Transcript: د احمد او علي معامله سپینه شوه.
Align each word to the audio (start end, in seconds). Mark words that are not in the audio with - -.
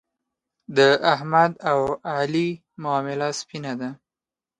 د 0.77 0.79
احمد 1.13 1.51
او 1.71 1.79
علي 2.13 2.49
معامله 2.83 3.27
سپینه 3.39 3.71
شوه. 3.79 3.89